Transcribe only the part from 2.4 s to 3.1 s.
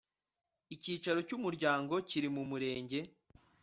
murenge